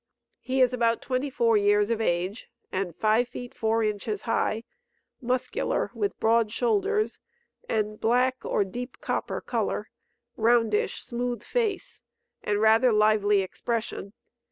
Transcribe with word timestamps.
He 0.39 0.61
is 0.61 0.73
about 0.73 1.03
24 1.03 1.57
years 1.57 1.91
of 1.91 2.01
age, 2.01 2.47
and 2.71 2.95
5 2.95 3.27
feet 3.27 3.53
4 3.53 3.83
inches 3.83 4.23
high; 4.23 4.63
muscular, 5.21 5.91
with 5.93 6.19
broad 6.19 6.51
shoulders, 6.51 7.19
and 7.69 8.01
black 8.01 8.43
or 8.43 8.63
deep 8.63 8.99
copper 8.99 9.41
color; 9.41 9.91
roundish, 10.35 11.03
smooth 11.03 11.43
face, 11.43 12.01
and 12.41 12.59
rather 12.59 12.91
lively 12.91 13.41
expression. 13.43 14.13